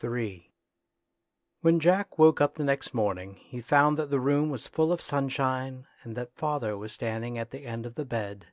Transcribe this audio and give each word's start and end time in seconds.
Ill 0.00 0.38
When 1.62 1.80
Jack 1.80 2.16
woke 2.16 2.40
up 2.40 2.54
the 2.54 2.62
next 2.62 2.94
morning 2.94 3.34
he 3.34 3.60
found 3.60 3.96
that 3.98 4.10
the 4.10 4.20
room 4.20 4.48
was 4.48 4.64
full 4.68 4.92
of 4.92 5.00
sunshine, 5.02 5.88
and 6.04 6.14
that 6.14 6.36
father 6.36 6.78
was 6.78 6.92
standing 6.92 7.36
at 7.36 7.50
the 7.50 7.66
end 7.66 7.84
of 7.84 7.96
the 7.96 8.04
bed. 8.06 8.46